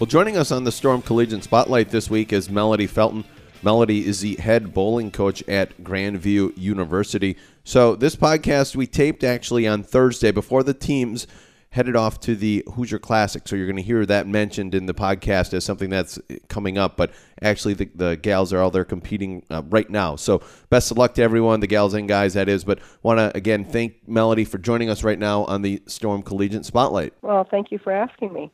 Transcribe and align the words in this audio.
Well, 0.00 0.08
joining 0.08 0.36
us 0.36 0.50
on 0.50 0.64
the 0.64 0.72
Storm 0.72 1.02
Collegiate 1.02 1.44
Spotlight 1.44 1.90
this 1.90 2.10
week 2.10 2.32
is 2.32 2.50
Melody 2.50 2.88
Felton. 2.88 3.24
Melody 3.62 4.04
is 4.04 4.22
the 4.22 4.34
head 4.34 4.74
bowling 4.74 5.12
coach 5.12 5.40
at 5.46 5.84
Grand 5.84 6.18
View 6.18 6.52
University. 6.56 7.36
So, 7.62 7.94
this 7.94 8.16
podcast 8.16 8.74
we 8.74 8.88
taped 8.88 9.22
actually 9.22 9.68
on 9.68 9.84
Thursday 9.84 10.32
before 10.32 10.64
the 10.64 10.74
teams 10.74 11.28
headed 11.70 11.94
off 11.94 12.18
to 12.20 12.34
the 12.34 12.64
Hoosier 12.74 12.98
Classic. 12.98 13.46
So, 13.46 13.54
you're 13.54 13.68
going 13.68 13.76
to 13.76 13.82
hear 13.82 14.04
that 14.04 14.26
mentioned 14.26 14.74
in 14.74 14.86
the 14.86 14.94
podcast 14.94 15.54
as 15.54 15.64
something 15.64 15.90
that's 15.90 16.18
coming 16.48 16.76
up. 16.76 16.96
But 16.96 17.12
actually, 17.40 17.74
the, 17.74 17.88
the 17.94 18.16
gals 18.16 18.52
are 18.52 18.58
all 18.58 18.72
there 18.72 18.84
competing 18.84 19.44
uh, 19.48 19.62
right 19.68 19.88
now. 19.88 20.16
So, 20.16 20.42
best 20.70 20.90
of 20.90 20.98
luck 20.98 21.14
to 21.14 21.22
everyone, 21.22 21.60
the 21.60 21.68
gals 21.68 21.94
and 21.94 22.08
guys, 22.08 22.34
that 22.34 22.48
is. 22.48 22.64
But 22.64 22.80
want 23.04 23.18
to 23.18 23.34
again 23.36 23.64
thank 23.64 24.08
Melody 24.08 24.44
for 24.44 24.58
joining 24.58 24.90
us 24.90 25.04
right 25.04 25.20
now 25.20 25.44
on 25.44 25.62
the 25.62 25.80
Storm 25.86 26.24
Collegiate 26.24 26.64
Spotlight. 26.64 27.14
Well, 27.22 27.46
thank 27.48 27.70
you 27.70 27.78
for 27.78 27.92
asking 27.92 28.32
me. 28.32 28.50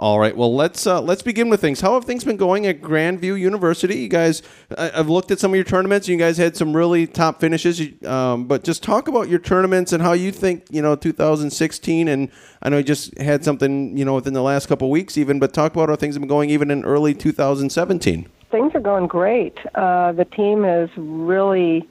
All 0.00 0.20
right. 0.20 0.36
Well, 0.36 0.54
let's 0.54 0.86
uh, 0.86 1.00
let's 1.00 1.22
begin 1.22 1.48
with 1.48 1.60
things. 1.60 1.80
How 1.80 1.94
have 1.94 2.04
things 2.04 2.22
been 2.22 2.36
going 2.36 2.66
at 2.66 2.80
Grand 2.80 3.20
View 3.20 3.34
University? 3.34 3.96
You 3.96 4.08
guys, 4.08 4.42
I, 4.76 4.90
have 4.90 5.08
looked 5.08 5.32
at 5.32 5.40
some 5.40 5.50
of 5.50 5.56
your 5.56 5.64
tournaments. 5.64 6.06
You 6.06 6.16
guys 6.16 6.36
had 6.36 6.56
some 6.56 6.76
really 6.76 7.08
top 7.08 7.40
finishes. 7.40 7.82
Um, 8.06 8.44
but 8.44 8.62
just 8.62 8.84
talk 8.84 9.08
about 9.08 9.28
your 9.28 9.40
tournaments 9.40 9.92
and 9.92 10.00
how 10.00 10.12
you 10.12 10.30
think 10.30 10.66
you 10.70 10.80
know 10.80 10.94
2016. 10.94 12.06
And 12.06 12.30
I 12.62 12.68
know 12.68 12.78
you 12.78 12.84
just 12.84 13.18
had 13.18 13.42
something 13.42 13.98
you 13.98 14.04
know 14.04 14.14
within 14.14 14.34
the 14.34 14.42
last 14.42 14.68
couple 14.68 14.88
weeks 14.88 15.18
even. 15.18 15.40
But 15.40 15.52
talk 15.52 15.72
about 15.72 15.88
how 15.88 15.96
things 15.96 16.14
have 16.14 16.22
been 16.22 16.28
going 16.28 16.50
even 16.50 16.70
in 16.70 16.84
early 16.84 17.12
2017. 17.12 18.28
Things 18.52 18.74
are 18.76 18.80
going 18.80 19.08
great. 19.08 19.58
Uh, 19.74 20.12
the 20.12 20.24
team 20.26 20.62
has 20.62 20.90
really 20.96 21.88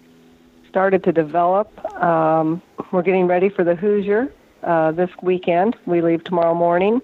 started 0.70 1.04
to 1.04 1.12
develop. 1.12 1.78
Um, 2.02 2.62
we're 2.94 3.02
getting 3.02 3.28
ready 3.28 3.50
for 3.50 3.66
the 3.66 3.76
Hoosier 3.76 4.32
uh, 4.64 4.94
this 4.94 5.10
weekend. 5.22 5.76
We 5.86 6.02
leave 6.02 6.24
tomorrow 6.24 6.54
morning. 6.56 7.02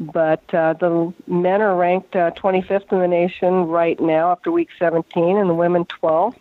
But 0.00 0.42
uh, 0.52 0.74
the 0.74 1.12
men 1.26 1.62
are 1.62 1.76
ranked 1.76 2.16
uh, 2.16 2.32
25th 2.32 2.92
in 2.92 2.98
the 2.98 3.08
nation 3.08 3.66
right 3.66 3.98
now 4.00 4.32
after 4.32 4.50
week 4.50 4.70
17, 4.78 5.36
and 5.36 5.48
the 5.48 5.54
women 5.54 5.84
12th. 5.84 6.36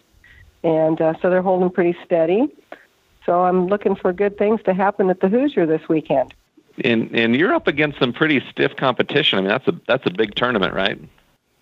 And 0.63 0.99
uh, 0.99 1.13
so 1.21 1.29
they're 1.29 1.41
holding 1.41 1.69
pretty 1.69 1.97
steady. 2.05 2.47
So 3.25 3.43
I'm 3.43 3.67
looking 3.67 3.95
for 3.95 4.11
good 4.11 4.37
things 4.37 4.61
to 4.63 4.73
happen 4.73 5.09
at 5.09 5.19
the 5.19 5.29
Hoosier 5.29 5.65
this 5.65 5.87
weekend. 5.87 6.33
And 6.83 7.15
and 7.15 7.35
you're 7.35 7.53
up 7.53 7.67
against 7.67 7.99
some 7.99 8.13
pretty 8.13 8.41
stiff 8.49 8.75
competition. 8.75 9.37
I 9.37 9.41
mean, 9.41 9.49
that's 9.49 9.67
a 9.67 9.79
that's 9.87 10.05
a 10.07 10.11
big 10.11 10.33
tournament, 10.33 10.73
right? 10.73 10.99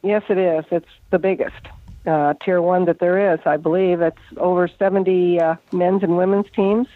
Yes, 0.03 0.23
it 0.29 0.37
is. 0.37 0.63
It's 0.71 0.87
the 1.09 1.19
biggest 1.19 1.67
uh, 2.05 2.33
tier 2.43 2.61
one 2.61 2.85
that 2.85 2.99
there 2.99 3.33
is. 3.33 3.39
I 3.45 3.57
believe 3.57 4.01
it's 4.01 4.21
over 4.37 4.67
70 4.67 5.39
uh, 5.39 5.55
men's 5.73 6.03
and 6.03 6.17
women's 6.17 6.49
teams 6.55 6.87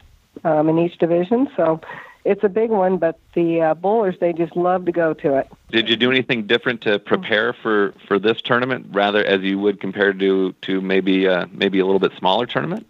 um, 0.43 0.69
in 0.69 0.79
each 0.79 0.97
division. 0.97 1.49
So 1.55 1.81
it's 2.25 2.43
a 2.43 2.49
big 2.49 2.71
one, 2.71 2.97
but 2.97 3.19
the 3.35 3.61
uh, 3.61 3.73
bowlers 3.75 4.15
they 4.19 4.33
just 4.33 4.55
love 4.57 4.85
to 4.85 4.91
go 4.91 5.13
to 5.13 5.37
it. 5.37 5.47
Did 5.69 5.87
you 5.87 5.95
do 5.95 6.11
anything 6.11 6.47
different 6.47 6.81
to 6.81 6.97
prepare 6.99 7.53
for 7.53 7.93
for 8.07 8.17
this 8.19 8.41
tournament, 8.41 8.87
rather 8.89 9.23
as 9.23 9.41
you 9.41 9.59
would 9.59 9.79
compare 9.79 10.11
to 10.11 10.51
to 10.63 10.81
maybe 10.81 11.27
uh, 11.27 11.45
maybe 11.51 11.79
a 11.79 11.85
little 11.85 11.99
bit 11.99 12.11
smaller 12.17 12.47
tournament? 12.47 12.87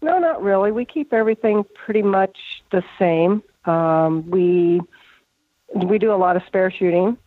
No, 0.00 0.18
not 0.18 0.42
really. 0.42 0.72
We 0.72 0.84
keep 0.84 1.12
everything 1.12 1.64
pretty 1.74 2.02
much 2.02 2.38
the 2.70 2.82
same. 2.98 3.42
Um, 3.64 4.30
we 4.30 4.80
we 5.74 5.98
do 5.98 6.12
a 6.12 6.16
lot 6.16 6.36
of 6.36 6.42
spare 6.46 6.70
shooting 6.70 7.18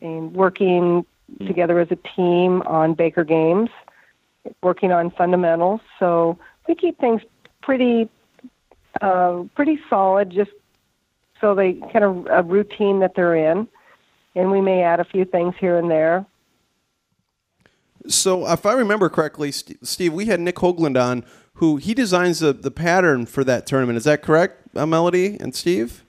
and 0.00 0.32
working 0.32 1.04
mm-hmm. 1.04 1.46
together 1.46 1.78
as 1.78 1.88
a 1.90 1.98
team 2.16 2.62
on 2.62 2.94
Baker 2.94 3.24
games, 3.24 3.68
working 4.62 4.90
on 4.90 5.10
fundamentals. 5.10 5.82
So 5.98 6.38
we 6.66 6.74
keep 6.74 6.98
things 6.98 7.20
pretty 7.62 8.08
uh, 9.00 9.44
pretty 9.54 9.78
solid, 9.88 10.30
just 10.30 10.50
so 11.40 11.54
they 11.54 11.74
kind 11.92 12.04
of 12.04 12.26
a 12.30 12.42
routine 12.42 13.00
that 13.00 13.14
they're 13.14 13.34
in, 13.34 13.68
and 14.34 14.50
we 14.50 14.60
may 14.60 14.82
add 14.82 15.00
a 15.00 15.04
few 15.04 15.24
things 15.24 15.54
here 15.58 15.78
and 15.78 15.90
there. 15.90 16.26
So, 18.06 18.46
if 18.50 18.64
I 18.64 18.72
remember 18.72 19.08
correctly, 19.08 19.52
Steve, 19.52 20.12
we 20.12 20.26
had 20.26 20.40
Nick 20.40 20.56
Hoagland 20.56 21.00
on, 21.00 21.24
who 21.54 21.76
he 21.76 21.92
designs 21.92 22.40
the, 22.40 22.52
the 22.52 22.70
pattern 22.70 23.26
for 23.26 23.44
that 23.44 23.66
tournament. 23.66 23.98
Is 23.98 24.04
that 24.04 24.22
correct, 24.22 24.74
uh, 24.74 24.86
Melody 24.86 25.36
and 25.38 25.54
Steve? 25.54 26.04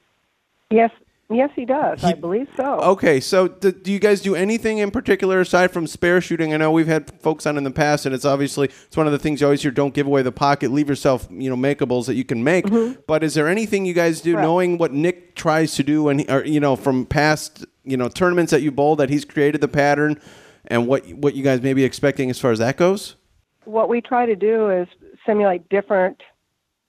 Yes, 0.69 0.91
Yes, 1.31 1.49
he 1.55 1.65
does. 1.65 2.01
He, 2.01 2.07
I 2.07 2.13
believe 2.13 2.47
so. 2.57 2.79
Okay, 2.81 3.21
so 3.21 3.47
do, 3.47 3.71
do, 3.71 3.91
you 3.91 3.99
guys 3.99 4.21
do 4.21 4.35
anything 4.35 4.79
in 4.79 4.91
particular 4.91 5.39
aside 5.39 5.71
from 5.71 5.87
spare 5.87 6.19
shooting? 6.19 6.53
I 6.53 6.57
know 6.57 6.71
we've 6.71 6.87
had 6.87 7.09
folks 7.21 7.45
on 7.45 7.57
in 7.57 7.63
the 7.63 7.71
past, 7.71 8.05
and 8.05 8.13
it's 8.13 8.25
obviously 8.25 8.67
it's 8.67 8.97
one 8.97 9.05
of 9.05 9.13
the 9.13 9.19
things 9.19 9.39
you 9.39 9.47
always 9.47 9.61
hear: 9.61 9.71
don't 9.71 9.93
give 9.93 10.07
away 10.07 10.23
the 10.23 10.31
pocket, 10.31 10.71
leave 10.71 10.89
yourself 10.89 11.27
you 11.31 11.49
know 11.49 11.55
makeables 11.55 12.05
that 12.07 12.15
you 12.15 12.25
can 12.25 12.43
make. 12.43 12.65
Mm-hmm. 12.65 13.01
But 13.07 13.23
is 13.23 13.33
there 13.33 13.47
anything 13.47 13.85
you 13.85 13.93
guys 13.93 14.19
do, 14.21 14.33
knowing 14.33 14.77
what 14.77 14.91
Nick 14.91 15.35
tries 15.35 15.75
to 15.75 15.83
do, 15.83 16.09
and 16.09 16.29
or 16.29 16.43
you 16.43 16.59
know 16.59 16.75
from 16.75 17.05
past 17.05 17.65
you 17.83 17.95
know 17.95 18.09
tournaments 18.09 18.51
that 18.51 18.61
you 18.61 18.71
bowl 18.71 18.97
that 18.97 19.09
he's 19.09 19.23
created 19.23 19.61
the 19.61 19.69
pattern, 19.69 20.19
and 20.65 20.87
what 20.87 21.07
what 21.13 21.33
you 21.35 21.43
guys 21.43 21.61
may 21.61 21.73
be 21.73 21.85
expecting 21.85 22.29
as 22.29 22.39
far 22.39 22.51
as 22.51 22.59
that 22.59 22.75
goes? 22.75 23.15
What 23.63 23.89
we 23.89 24.01
try 24.01 24.25
to 24.25 24.35
do 24.35 24.69
is 24.69 24.87
simulate 25.25 25.69
different 25.69 26.21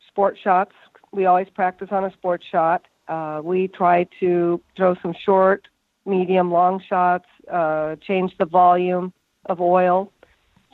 sport 0.09 0.37
shots. 0.43 0.73
We 1.13 1.27
always 1.27 1.49
practice 1.55 1.89
on 1.93 2.05
a 2.05 2.13
sport 2.13 2.43
shot 2.51 2.87
uh, 3.09 3.41
we 3.43 3.69
try 3.69 4.05
to 4.21 4.61
throw 4.77 4.95
some 5.03 5.15
short, 5.15 5.69
medium, 6.07 6.51
long 6.51 6.81
shots, 6.81 7.27
uh, 7.51 7.97
change 7.97 8.37
the 8.39 8.47
volume 8.47 9.13
of 9.47 9.61
oil 9.61 10.13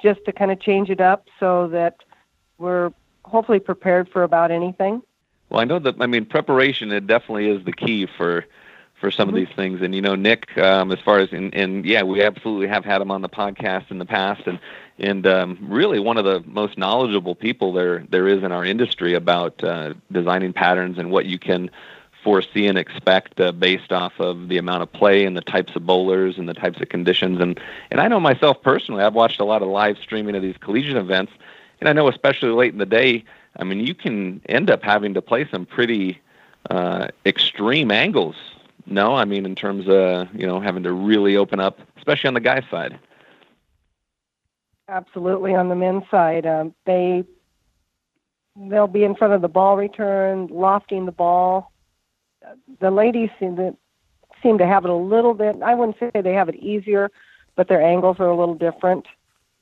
just 0.03 0.25
to 0.25 0.33
kind 0.33 0.51
of 0.51 0.61
change 0.61 0.91
it 0.91 1.01
up 1.01 1.27
so 1.41 1.69
that 1.69 1.97
we're 2.59 2.93
hopefully 3.25 3.59
prepared 3.59 4.09
for 4.09 4.23
about 4.23 4.51
anything. 4.51 5.03
Well, 5.51 5.61
I 5.61 5.65
know 5.65 5.79
that, 5.79 5.97
I 6.01 6.07
mean, 6.07 6.27
preparation, 6.27 6.93
it 6.93 7.07
definitely 7.07 7.49
is 7.49 7.65
the 7.65 7.73
key 7.73 8.07
for 8.07 8.45
for 9.01 9.13
some 9.13 9.29
mm-hmm. 9.29 9.37
of 9.37 9.47
these 9.47 9.57
things. 9.57 9.81
And 9.81 9.95
you 9.95 10.03
know, 10.03 10.15
Nick, 10.15 10.57
um, 10.59 10.91
as 10.93 10.99
far 11.01 11.19
as 11.21 11.33
and, 11.33 11.55
and 11.55 11.85
yeah, 11.85 12.03
we 12.03 12.23
absolutely 12.23 12.69
have 12.69 12.85
had 12.85 13.01
him 13.01 13.11
on 13.11 13.23
the 13.23 13.29
podcast 13.29 13.91
in 13.91 13.99
the 13.99 14.05
past, 14.05 14.43
and 14.47 14.59
and 14.99 15.27
um, 15.27 15.59
really 15.63 16.01
one 16.01 16.17
of 16.17 16.25
the 16.25 16.43
most 16.47 16.77
knowledgeable 16.77 17.35
people 17.35 17.73
there 17.73 18.05
there 18.11 18.27
is 18.29 18.43
in 18.43 18.53
our 18.53 18.65
industry 18.65 19.15
about 19.15 19.63
uh, 19.63 19.95
designing 20.11 20.53
patterns 20.53 20.99
and 20.99 21.11
what 21.11 21.27
you 21.27 21.39
can 21.39 21.71
foresee 22.29 22.67
and 22.67 22.77
expect 22.77 23.41
uh, 23.41 23.53
based 23.53 23.91
off 23.91 24.13
of 24.21 24.49
the 24.49 24.59
amount 24.59 24.83
of 24.83 24.93
play 24.93 25.25
and 25.25 25.35
the 25.35 25.41
types 25.41 25.75
of 25.75 25.87
bowlers 25.87 26.37
and 26.37 26.47
the 26.47 26.53
types 26.53 26.79
of 26.79 26.91
conditions. 26.91 27.41
And 27.41 27.59
and 27.91 28.03
I 28.03 28.09
know 28.09 28.21
myself 28.21 28.61
personally, 28.61 29.03
I've 29.03 29.15
watched 29.15 29.41
a 29.41 29.45
lot 29.45 29.63
of 29.63 29.69
live 29.69 29.97
streaming 29.97 30.37
of 30.37 30.43
these 30.43 30.59
collegiate 30.59 30.99
events, 30.99 31.33
and 31.81 31.89
I 31.89 31.95
know 31.95 32.07
especially 32.07 32.51
late 32.51 32.75
in 32.75 32.79
the 32.79 32.85
day, 32.85 33.25
I 33.57 33.65
mean, 33.65 33.81
you 33.81 33.95
can 33.95 34.43
end 34.47 34.69
up 34.69 34.83
having 34.83 35.15
to 35.15 35.23
play 35.23 35.49
some 35.51 35.65
pretty 35.65 36.21
uh, 36.69 37.09
extreme 37.25 37.91
angles. 37.91 38.37
No, 38.85 39.15
I 39.15 39.25
mean 39.25 39.47
in 39.47 39.55
terms 39.55 39.89
of 39.89 40.29
you 40.35 40.47
know 40.47 40.61
having 40.61 40.83
to 40.83 40.93
really 40.93 41.35
open 41.35 41.61
up, 41.61 41.81
especially 41.97 42.29
on 42.29 42.35
the 42.35 42.41
guy 42.41 42.61
side. 42.71 42.99
Absolutely, 44.87 45.55
on 45.55 45.71
the 45.71 45.77
men's 45.77 46.05
side, 46.11 46.45
um, 46.45 46.75
they 46.85 47.25
they'll 48.55 48.87
be 48.87 49.05
in 49.05 49.15
front 49.15 49.33
of 49.33 49.41
the 49.41 49.49
ball 49.49 49.79
return, 49.79 50.49
lofting 50.49 51.07
the 51.07 51.13
ball, 51.13 51.73
the 52.81 52.91
ladies 52.91 53.31
seem 53.39 53.57
to 53.57 53.77
seem 54.43 54.59
to 54.59 54.67
have 54.67 54.85
it 54.85 54.91
a 54.91 54.95
little 54.95 55.35
bit. 55.35 55.57
I 55.63 55.75
wouldn't 55.75 55.99
say 55.99 56.11
they 56.21 56.35
have 56.35 56.49
it 56.49 56.55
easier, 56.57 57.11
but 57.57 57.69
their 57.69 57.83
angles 57.83 58.19
are 58.21 58.29
a 58.29 58.37
little 58.37 58.55
different. 58.55 59.07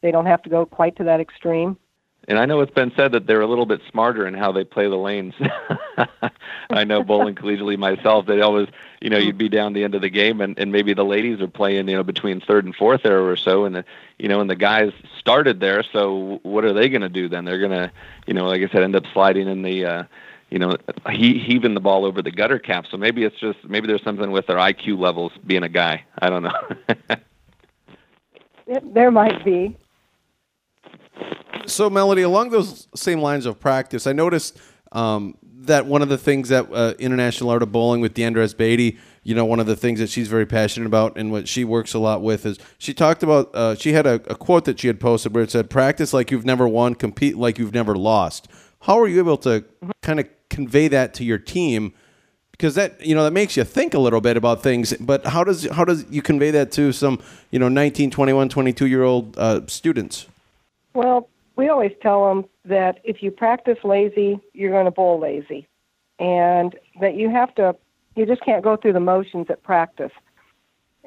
They 0.02 0.10
don't 0.10 0.26
have 0.26 0.42
to 0.42 0.50
go 0.50 0.66
quite 0.66 0.96
to 0.96 1.04
that 1.04 1.20
extreme. 1.20 1.78
And 2.28 2.38
I 2.38 2.46
know 2.46 2.60
it's 2.60 2.72
been 2.72 2.92
said 2.96 3.12
that 3.12 3.26
they're 3.26 3.40
a 3.40 3.46
little 3.46 3.66
bit 3.66 3.80
smarter 3.88 4.26
in 4.26 4.34
how 4.34 4.50
they 4.50 4.64
play 4.64 4.88
the 4.88 4.96
lanes. 4.96 5.34
I 6.70 6.82
know 6.82 7.04
bowling 7.04 7.36
collegially 7.36 7.78
myself. 7.78 8.26
They 8.26 8.40
always, 8.40 8.68
you 9.00 9.10
know, 9.10 9.18
you'd 9.18 9.38
be 9.38 9.48
down 9.48 9.74
the 9.74 9.84
end 9.84 9.94
of 9.94 10.02
the 10.02 10.08
game, 10.08 10.40
and, 10.40 10.58
and 10.58 10.72
maybe 10.72 10.92
the 10.92 11.04
ladies 11.04 11.40
are 11.40 11.46
playing, 11.46 11.88
you 11.88 11.96
know, 11.96 12.02
between 12.02 12.40
third 12.40 12.64
and 12.64 12.74
fourth 12.74 13.06
arrow 13.06 13.24
or 13.24 13.36
so, 13.36 13.64
and 13.64 13.76
the, 13.76 13.84
you 14.18 14.28
know, 14.28 14.40
and 14.40 14.50
the 14.50 14.56
guys 14.56 14.92
started 15.20 15.60
there. 15.60 15.84
So 15.92 16.40
what 16.42 16.64
are 16.64 16.72
they 16.72 16.88
going 16.88 17.02
to 17.02 17.08
do 17.08 17.28
then? 17.28 17.44
They're 17.44 17.60
going 17.60 17.70
to, 17.70 17.92
you 18.26 18.34
know, 18.34 18.46
like 18.46 18.60
I 18.60 18.68
said, 18.72 18.82
end 18.82 18.96
up 18.96 19.04
sliding 19.12 19.46
in 19.46 19.62
the, 19.62 19.84
uh, 19.84 20.04
you 20.50 20.58
know, 20.58 20.76
he 21.10 21.38
heaving 21.38 21.74
the 21.74 21.80
ball 21.80 22.04
over 22.04 22.22
the 22.22 22.30
gutter 22.30 22.58
cap. 22.58 22.84
So 22.90 22.96
maybe 22.96 23.24
it's 23.24 23.38
just 23.40 23.58
maybe 23.64 23.86
there's 23.86 24.04
something 24.04 24.30
with 24.30 24.46
their 24.46 24.58
IQ 24.58 24.98
levels 24.98 25.32
being 25.46 25.64
a 25.64 25.68
guy. 25.68 26.04
I 26.18 26.30
don't 26.30 26.44
know. 26.44 27.16
there 28.94 29.10
might 29.10 29.44
be. 29.44 29.76
So 31.66 31.90
Melody, 31.90 32.22
along 32.22 32.50
those 32.50 32.86
same 32.94 33.20
lines 33.20 33.44
of 33.44 33.58
practice, 33.58 34.06
I 34.06 34.12
noticed 34.12 34.58
um, 34.92 35.36
that 35.42 35.86
one 35.86 36.00
of 36.00 36.08
the 36.08 36.18
things 36.18 36.48
that 36.50 36.72
uh, 36.72 36.94
International 36.98 37.50
Art 37.50 37.62
of 37.62 37.72
Bowling 37.72 38.00
with 38.00 38.14
Diandra 38.14 38.44
Asbaty, 38.44 38.98
you 39.24 39.34
know, 39.34 39.44
one 39.44 39.58
of 39.58 39.66
the 39.66 39.74
things 39.74 39.98
that 39.98 40.08
she's 40.08 40.28
very 40.28 40.46
passionate 40.46 40.86
about 40.86 41.18
and 41.18 41.32
what 41.32 41.48
she 41.48 41.64
works 41.64 41.92
a 41.92 41.98
lot 41.98 42.22
with 42.22 42.46
is 42.46 42.58
she 42.78 42.94
talked 42.94 43.24
about. 43.24 43.52
Uh, 43.52 43.74
she 43.74 43.92
had 43.92 44.06
a, 44.06 44.14
a 44.30 44.36
quote 44.36 44.64
that 44.66 44.78
she 44.78 44.86
had 44.86 45.00
posted 45.00 45.34
where 45.34 45.42
it 45.42 45.50
said, 45.50 45.68
"Practice 45.68 46.12
like 46.12 46.30
you've 46.30 46.44
never 46.44 46.68
won, 46.68 46.94
compete 46.94 47.36
like 47.36 47.58
you've 47.58 47.74
never 47.74 47.96
lost." 47.96 48.46
How 48.82 49.00
are 49.00 49.08
you 49.08 49.18
able 49.18 49.38
to 49.38 49.64
kind 50.02 50.20
of 50.20 50.28
convey 50.50 50.88
that 50.88 51.14
to 51.14 51.24
your 51.24 51.38
team? 51.38 51.92
Because 52.52 52.74
that 52.74 53.04
you 53.04 53.14
know 53.14 53.24
that 53.24 53.32
makes 53.32 53.56
you 53.56 53.64
think 53.64 53.92
a 53.92 53.98
little 53.98 54.20
bit 54.20 54.36
about 54.36 54.62
things. 54.62 54.94
But 54.94 55.26
how 55.26 55.44
does 55.44 55.68
how 55.70 55.84
does 55.84 56.06
you 56.10 56.22
convey 56.22 56.50
that 56.52 56.72
to 56.72 56.92
some 56.92 57.20
you 57.50 57.58
know 57.58 57.68
19, 57.68 58.10
21, 58.10 58.48
22 58.48 58.86
year 58.86 59.02
old 59.02 59.36
uh, 59.38 59.60
students? 59.66 60.26
Well, 60.94 61.28
we 61.56 61.68
always 61.68 61.92
tell 62.00 62.28
them 62.28 62.46
that 62.64 63.00
if 63.04 63.22
you 63.22 63.30
practice 63.30 63.78
lazy, 63.84 64.40
you're 64.54 64.70
going 64.70 64.86
to 64.86 64.90
bowl 64.90 65.20
lazy, 65.20 65.66
and 66.18 66.74
that 67.00 67.16
you 67.16 67.30
have 67.30 67.54
to, 67.56 67.76
you 68.14 68.24
just 68.24 68.42
can't 68.42 68.64
go 68.64 68.76
through 68.76 68.94
the 68.94 69.00
motions 69.00 69.46
at 69.50 69.62
practice. 69.62 70.12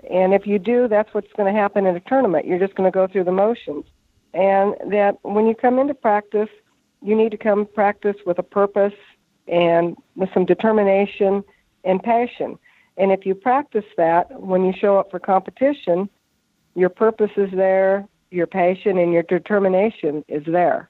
And 0.10 0.34
if 0.34 0.48
you 0.48 0.60
do, 0.60 0.88
that's 0.88 1.14
what's 1.14 1.32
going 1.36 1.54
to 1.54 1.60
happen 1.60 1.86
in 1.86 1.96
a 1.96 2.00
tournament. 2.00 2.46
You're 2.46 2.60
just 2.60 2.76
going 2.76 2.90
to 2.90 2.94
go 2.94 3.08
through 3.08 3.26
the 3.26 3.32
motions. 3.32 3.86
And 4.34 4.76
that 4.92 5.18
when 5.24 5.48
you 5.48 5.56
come 5.56 5.80
into 5.80 5.94
practice, 5.94 6.50
you 7.02 7.16
need 7.16 7.32
to 7.32 7.38
come 7.38 7.66
practice 7.66 8.16
with 8.26 8.40
a 8.40 8.44
purpose 8.44 8.94
and 9.50 9.98
with 10.16 10.30
some 10.34 10.46
determination 10.46 11.44
and 11.84 12.02
passion. 12.02 12.58
And 12.98 13.12
if 13.12 13.26
you 13.26 13.34
practice 13.34 13.86
that 13.98 14.42
when 14.42 14.66
you 14.66 14.74
show 14.78 14.98
up 14.98 15.10
for 15.10 15.20
competition, 15.20 16.10
your 16.76 16.90
purpose 16.90 17.32
is 17.38 17.50
there, 17.52 18.08
your 18.32 18.48
passion 18.48 18.98
and 18.98 19.12
your 19.12 19.24
determination 19.24 20.24
is 20.28 20.44
there. 20.46 20.90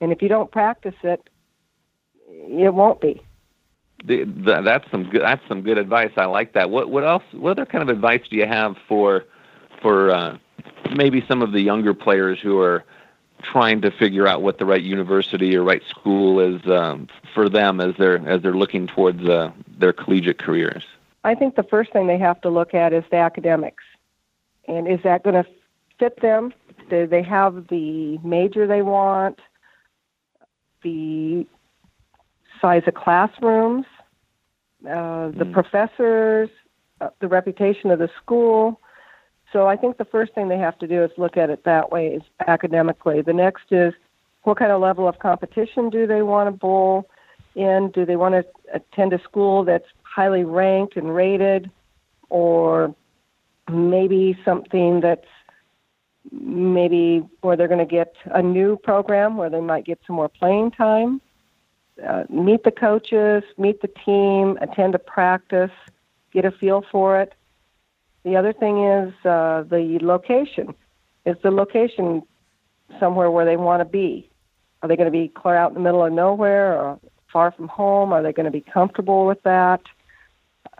And 0.00 0.12
if 0.12 0.20
you 0.20 0.28
don't 0.28 0.50
practice 0.50 0.94
it, 1.02 1.28
it 2.28 2.74
won't 2.74 3.00
be. 3.00 3.22
The, 4.04 4.24
the, 4.24 4.60
that's 4.62 4.88
some 4.90 5.08
good. 5.08 5.22
That's 5.22 5.40
some 5.48 5.62
good 5.62 5.78
advice. 5.78 6.10
I 6.18 6.26
like 6.26 6.52
that. 6.52 6.68
What 6.68 6.90
what 6.90 7.02
else? 7.02 7.22
What 7.32 7.52
other 7.52 7.64
kind 7.64 7.82
of 7.82 7.88
advice 7.88 8.20
do 8.28 8.36
you 8.36 8.46
have 8.46 8.76
for 8.86 9.24
for 9.80 10.10
uh, 10.10 10.36
maybe 10.94 11.24
some 11.26 11.40
of 11.40 11.52
the 11.52 11.62
younger 11.62 11.94
players 11.94 12.38
who 12.42 12.60
are 12.60 12.84
trying 13.52 13.80
to 13.82 13.90
figure 13.90 14.26
out 14.26 14.42
what 14.42 14.58
the 14.58 14.64
right 14.64 14.82
university 14.82 15.56
or 15.56 15.62
right 15.62 15.82
school 15.88 16.40
is 16.40 16.64
um, 16.66 17.08
for 17.34 17.48
them 17.48 17.80
as 17.80 17.94
they're 17.98 18.26
as 18.28 18.42
they're 18.42 18.56
looking 18.56 18.86
towards 18.86 19.24
uh, 19.24 19.50
their 19.78 19.92
collegiate 19.92 20.38
careers? 20.38 20.84
I 21.24 21.34
think 21.34 21.56
the 21.56 21.62
first 21.62 21.92
thing 21.92 22.06
they 22.06 22.18
have 22.18 22.40
to 22.42 22.50
look 22.50 22.74
at 22.74 22.92
is 22.92 23.04
the 23.10 23.16
academics, 23.16 23.84
and 24.68 24.86
is 24.88 25.00
that 25.04 25.22
going 25.22 25.42
to 25.42 25.48
fit 25.98 26.20
them? 26.20 26.52
Do 26.88 27.06
they 27.06 27.22
have 27.22 27.68
the 27.68 28.18
major 28.18 28.66
they 28.66 28.82
want? 28.82 29.40
The 30.82 31.46
size 32.60 32.82
of 32.86 32.94
classrooms, 32.94 33.86
uh, 34.84 35.28
the 35.28 35.44
mm. 35.44 35.52
professors, 35.52 36.48
uh, 37.00 37.08
the 37.20 37.28
reputation 37.28 37.90
of 37.90 37.98
the 37.98 38.10
school. 38.22 38.80
So 39.56 39.66
I 39.66 39.74
think 39.74 39.96
the 39.96 40.04
first 40.04 40.34
thing 40.34 40.48
they 40.48 40.58
have 40.58 40.78
to 40.80 40.86
do 40.86 41.02
is 41.02 41.10
look 41.16 41.38
at 41.38 41.48
it 41.48 41.64
that 41.64 41.90
way, 41.90 42.08
is 42.08 42.22
academically. 42.46 43.22
The 43.22 43.32
next 43.32 43.72
is 43.72 43.94
what 44.42 44.58
kind 44.58 44.70
of 44.70 44.82
level 44.82 45.08
of 45.08 45.18
competition 45.18 45.88
do 45.88 46.06
they 46.06 46.20
want 46.20 46.48
to 46.48 46.50
bowl 46.50 47.08
in? 47.54 47.90
Do 47.94 48.04
they 48.04 48.16
want 48.16 48.34
to 48.34 48.44
attend 48.74 49.14
a 49.14 49.22
school 49.22 49.64
that's 49.64 49.86
highly 50.02 50.44
ranked 50.44 50.98
and 50.98 51.14
rated, 51.14 51.70
or 52.28 52.94
maybe 53.70 54.38
something 54.44 55.00
that's 55.00 55.24
maybe 56.30 57.26
where 57.40 57.56
they're 57.56 57.66
going 57.66 57.78
to 57.78 57.90
get 57.90 58.14
a 58.26 58.42
new 58.42 58.76
program 58.76 59.38
where 59.38 59.48
they 59.48 59.62
might 59.62 59.86
get 59.86 59.98
some 60.06 60.16
more 60.16 60.28
playing 60.28 60.70
time. 60.70 61.18
Uh, 62.06 62.24
meet 62.28 62.62
the 62.62 62.70
coaches, 62.70 63.42
meet 63.56 63.80
the 63.80 63.88
team, 64.04 64.58
attend 64.60 64.94
a 64.94 64.98
practice, 64.98 65.70
get 66.30 66.44
a 66.44 66.50
feel 66.50 66.84
for 66.92 67.18
it. 67.22 67.32
The 68.26 68.34
other 68.34 68.52
thing 68.52 68.84
is 68.84 69.14
uh, 69.24 69.62
the 69.70 70.00
location. 70.02 70.74
Is 71.26 71.36
the 71.44 71.52
location 71.52 72.24
somewhere 72.98 73.30
where 73.30 73.44
they 73.44 73.56
want 73.56 73.82
to 73.82 73.84
be? 73.84 74.28
Are 74.82 74.88
they 74.88 74.96
going 74.96 75.06
to 75.06 75.16
be 75.16 75.28
clear 75.28 75.54
out 75.54 75.70
in 75.70 75.74
the 75.74 75.80
middle 75.80 76.04
of 76.04 76.12
nowhere 76.12 76.72
or 76.72 76.98
far 77.32 77.52
from 77.52 77.68
home? 77.68 78.12
Are 78.12 78.24
they 78.24 78.32
going 78.32 78.46
to 78.46 78.50
be 78.50 78.60
comfortable 78.60 79.26
with 79.26 79.40
that? 79.44 79.80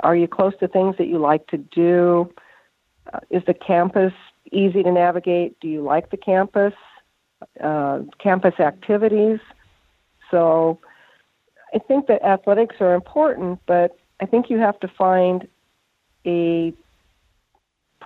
Are 0.02 0.16
you 0.16 0.26
close 0.26 0.54
to 0.58 0.66
things 0.66 0.96
that 0.98 1.06
you 1.06 1.18
like 1.18 1.46
to 1.46 1.56
do? 1.56 2.34
Uh, 3.14 3.20
is 3.30 3.44
the 3.46 3.54
campus 3.54 4.12
easy 4.50 4.82
to 4.82 4.90
navigate? 4.90 5.60
Do 5.60 5.68
you 5.68 5.82
like 5.82 6.10
the 6.10 6.16
campus? 6.16 6.74
Uh, 7.62 8.00
campus 8.18 8.58
activities. 8.58 9.38
So 10.32 10.80
I 11.72 11.78
think 11.78 12.08
that 12.08 12.24
athletics 12.24 12.74
are 12.80 12.94
important, 12.94 13.60
but 13.66 13.96
I 14.20 14.26
think 14.26 14.50
you 14.50 14.58
have 14.58 14.80
to 14.80 14.88
find 14.88 15.46
a 16.26 16.74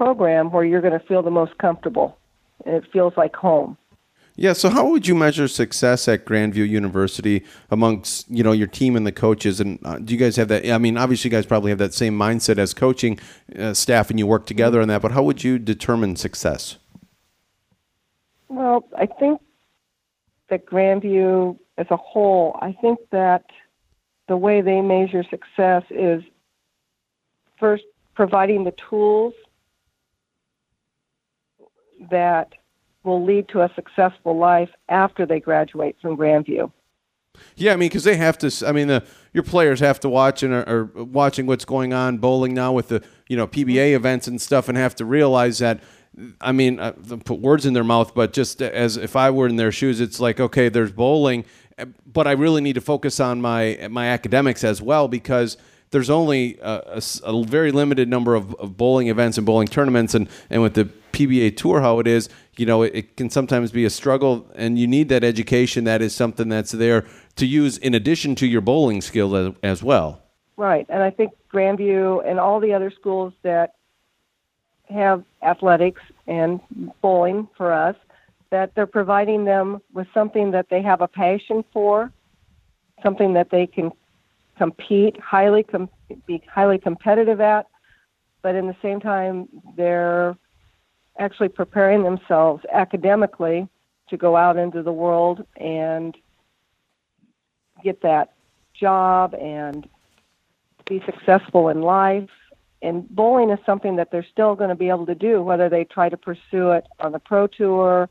program 0.00 0.50
where 0.50 0.64
you're 0.64 0.80
going 0.80 0.98
to 0.98 1.06
feel 1.06 1.22
the 1.22 1.30
most 1.30 1.58
comfortable 1.58 2.16
and 2.64 2.74
it 2.74 2.84
feels 2.90 3.12
like 3.18 3.36
home. 3.36 3.76
Yeah, 4.34 4.54
so 4.54 4.70
how 4.70 4.88
would 4.88 5.06
you 5.06 5.14
measure 5.14 5.46
success 5.46 6.08
at 6.08 6.24
Grand 6.24 6.54
View 6.54 6.64
University 6.64 7.44
amongst 7.70 8.30
you 8.30 8.42
know 8.42 8.52
your 8.52 8.68
team 8.68 8.96
and 8.96 9.06
the 9.06 9.12
coaches? 9.12 9.60
And 9.60 9.78
uh, 9.84 9.98
do 9.98 10.14
you 10.14 10.18
guys 10.18 10.36
have 10.36 10.48
that? 10.48 10.66
I 10.70 10.78
mean, 10.78 10.96
obviously, 10.96 11.28
you 11.28 11.36
guys 11.36 11.44
probably 11.44 11.70
have 11.70 11.78
that 11.78 11.92
same 11.92 12.18
mindset 12.18 12.56
as 12.56 12.72
coaching 12.72 13.18
uh, 13.58 13.74
staff, 13.74 14.08
and 14.08 14.18
you 14.18 14.26
work 14.26 14.46
together 14.46 14.80
on 14.80 14.88
that. 14.88 15.02
But 15.02 15.12
how 15.12 15.22
would 15.22 15.44
you 15.44 15.58
determine 15.58 16.16
success? 16.16 16.78
Well, 18.48 18.88
I 18.96 19.04
think 19.04 19.42
that 20.48 20.64
Grand 20.64 21.02
View 21.02 21.58
as 21.76 21.88
a 21.90 21.98
whole, 21.98 22.58
I 22.62 22.72
think 22.80 23.00
that 23.10 23.44
the 24.28 24.38
way 24.38 24.62
they 24.62 24.80
measure 24.80 25.24
success 25.28 25.82
is 25.90 26.22
first 27.58 27.84
providing 28.14 28.64
the 28.64 28.74
tools 28.88 29.34
that 32.10 32.52
will 33.04 33.24
lead 33.24 33.48
to 33.48 33.62
a 33.62 33.70
successful 33.74 34.36
life 34.36 34.70
after 34.88 35.26
they 35.26 35.40
graduate 35.40 35.96
from 36.00 36.16
Grand 36.16 36.46
View. 36.46 36.72
Yeah, 37.56 37.72
I 37.72 37.76
mean, 37.76 37.88
because 37.88 38.04
they 38.04 38.16
have 38.16 38.38
to. 38.38 38.66
I 38.66 38.72
mean, 38.72 38.88
the 38.88 39.04
your 39.32 39.44
players 39.44 39.80
have 39.80 40.00
to 40.00 40.08
watch 40.08 40.42
and 40.42 40.52
are, 40.52 40.68
are, 40.68 40.84
watching 41.04 41.46
what's 41.46 41.64
going 41.64 41.92
on 41.92 42.18
bowling 42.18 42.54
now 42.54 42.72
with 42.72 42.88
the 42.88 43.02
you 43.28 43.36
know 43.36 43.46
PBA 43.46 43.94
events 43.94 44.26
and 44.26 44.40
stuff, 44.40 44.68
and 44.68 44.76
have 44.76 44.94
to 44.96 45.04
realize 45.04 45.58
that. 45.58 45.80
I 46.40 46.50
mean, 46.50 46.80
uh, 46.80 46.92
put 47.24 47.38
words 47.38 47.66
in 47.66 47.72
their 47.72 47.84
mouth, 47.84 48.14
but 48.16 48.32
just 48.32 48.60
as 48.60 48.96
if 48.96 49.14
I 49.14 49.30
were 49.30 49.46
in 49.46 49.56
their 49.56 49.70
shoes, 49.70 50.00
it's 50.00 50.18
like 50.18 50.40
okay, 50.40 50.68
there's 50.68 50.90
bowling, 50.90 51.44
but 52.04 52.26
I 52.26 52.32
really 52.32 52.60
need 52.60 52.74
to 52.74 52.80
focus 52.80 53.20
on 53.20 53.40
my 53.40 53.86
my 53.90 54.08
academics 54.08 54.64
as 54.64 54.82
well 54.82 55.06
because 55.06 55.56
there's 55.90 56.10
only 56.10 56.58
a, 56.62 57.00
a, 57.00 57.02
a 57.24 57.44
very 57.44 57.72
limited 57.72 58.08
number 58.08 58.34
of, 58.34 58.54
of, 58.56 58.76
bowling 58.76 59.08
events 59.08 59.36
and 59.38 59.46
bowling 59.46 59.66
tournaments, 59.66 60.14
and, 60.14 60.28
and 60.48 60.62
with 60.62 60.74
the 60.74 60.84
PBA 61.12 61.56
tour, 61.56 61.80
how 61.80 61.98
it 61.98 62.06
is, 62.06 62.28
you 62.56 62.64
know, 62.64 62.82
it, 62.82 62.94
it, 62.94 63.16
can 63.16 63.28
sometimes 63.28 63.72
be 63.72 63.84
a 63.84 63.90
struggle, 63.90 64.48
and 64.54 64.78
you 64.78 64.86
need 64.86 65.08
that 65.08 65.24
education 65.24 65.84
that 65.84 66.00
is 66.00 66.14
something 66.14 66.48
that's 66.48 66.70
there 66.72 67.04
to 67.36 67.46
use 67.46 67.76
in 67.78 67.94
addition 67.94 68.34
to 68.36 68.46
your 68.46 68.60
bowling 68.60 69.00
skill 69.00 69.34
as, 69.34 69.52
as 69.62 69.82
well. 69.82 70.22
Right, 70.56 70.86
and 70.88 71.02
I 71.02 71.10
think 71.10 71.32
Grand 71.48 71.78
View 71.78 72.20
and 72.20 72.38
all 72.38 72.60
the 72.60 72.72
other 72.72 72.90
schools 72.90 73.32
that 73.42 73.74
have 74.88 75.24
athletics 75.42 76.02
and 76.26 76.60
bowling 77.00 77.48
for 77.56 77.72
us, 77.72 77.96
that 78.50 78.74
they're 78.74 78.86
providing 78.86 79.44
them 79.44 79.80
with 79.92 80.06
something 80.12 80.52
that 80.52 80.68
they 80.68 80.82
have 80.82 81.00
a 81.00 81.08
passion 81.08 81.64
for, 81.72 82.12
something 83.02 83.34
that 83.34 83.50
they 83.50 83.66
can 83.66 83.92
compete 84.60 85.18
highly, 85.18 85.62
com- 85.62 85.88
be 86.26 86.42
highly 86.46 86.76
competitive 86.76 87.40
at, 87.40 87.66
but 88.42 88.54
in 88.54 88.66
the 88.66 88.76
same 88.82 89.00
time, 89.00 89.48
they're 89.74 90.36
actually 91.18 91.48
preparing 91.48 92.02
themselves 92.02 92.62
academically 92.70 93.66
to 94.10 94.18
go 94.18 94.36
out 94.36 94.58
into 94.58 94.82
the 94.82 94.92
world 94.92 95.46
and 95.56 96.14
get 97.82 98.02
that 98.02 98.34
job 98.74 99.34
and 99.34 99.88
be 100.84 101.02
successful 101.06 101.70
in 101.70 101.80
life. 101.80 102.28
And 102.82 103.08
bowling 103.08 103.48
is 103.48 103.58
something 103.64 103.96
that 103.96 104.10
they're 104.10 104.26
still 104.30 104.54
going 104.56 104.68
to 104.68 104.76
be 104.76 104.90
able 104.90 105.06
to 105.06 105.14
do, 105.14 105.42
whether 105.42 105.70
they 105.70 105.84
try 105.84 106.10
to 106.10 106.18
pursue 106.18 106.72
it 106.72 106.86
on 106.98 107.12
the 107.12 107.18
pro 107.18 107.46
tour 107.46 108.10